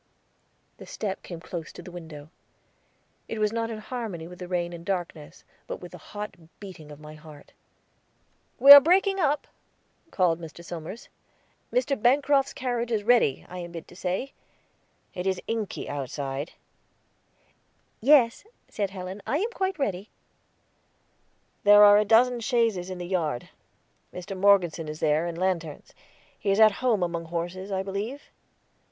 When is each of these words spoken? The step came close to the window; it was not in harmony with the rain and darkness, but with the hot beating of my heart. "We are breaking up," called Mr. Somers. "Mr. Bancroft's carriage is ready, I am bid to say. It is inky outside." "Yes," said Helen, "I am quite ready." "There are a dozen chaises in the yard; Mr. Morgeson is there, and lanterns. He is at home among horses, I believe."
The 0.77 0.87
step 0.87 1.21
came 1.21 1.39
close 1.39 1.71
to 1.73 1.83
the 1.83 1.91
window; 1.91 2.31
it 3.27 3.37
was 3.37 3.53
not 3.53 3.69
in 3.69 3.77
harmony 3.77 4.27
with 4.27 4.39
the 4.39 4.47
rain 4.47 4.73
and 4.73 4.83
darkness, 4.83 5.43
but 5.67 5.79
with 5.79 5.91
the 5.91 5.99
hot 5.99 6.33
beating 6.59 6.91
of 6.91 6.99
my 6.99 7.13
heart. 7.13 7.53
"We 8.57 8.71
are 8.71 8.79
breaking 8.81 9.19
up," 9.19 9.45
called 10.09 10.41
Mr. 10.41 10.65
Somers. 10.65 11.09
"Mr. 11.71 12.01
Bancroft's 12.01 12.51
carriage 12.53 12.91
is 12.91 13.03
ready, 13.03 13.45
I 13.47 13.59
am 13.59 13.73
bid 13.73 13.87
to 13.89 13.95
say. 13.95 14.33
It 15.13 15.27
is 15.27 15.39
inky 15.45 15.87
outside." 15.87 16.53
"Yes," 17.99 18.43
said 18.69 18.89
Helen, 18.89 19.21
"I 19.27 19.37
am 19.37 19.51
quite 19.51 19.77
ready." 19.77 20.09
"There 21.63 21.83
are 21.83 21.99
a 21.99 22.05
dozen 22.05 22.39
chaises 22.39 22.89
in 22.89 22.97
the 22.97 23.05
yard; 23.05 23.49
Mr. 24.11 24.35
Morgeson 24.35 24.89
is 24.89 24.99
there, 24.99 25.27
and 25.27 25.37
lanterns. 25.37 25.93
He 26.39 26.49
is 26.49 26.59
at 26.59 26.71
home 26.81 27.03
among 27.03 27.25
horses, 27.25 27.71
I 27.71 27.83
believe." 27.83 28.31